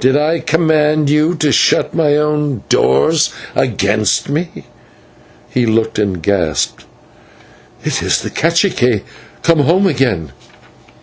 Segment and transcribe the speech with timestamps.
[0.00, 4.64] Did I command you to shut my own doors against me?"
[5.50, 6.86] He looked and gasped:
[7.84, 9.02] "It is the /cacique/
[9.42, 10.32] come home again!"